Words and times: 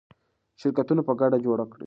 شرکتونه 0.61 1.01
په 1.07 1.13
ګډه 1.19 1.37
جوړ 1.45 1.59
کړئ. 1.71 1.79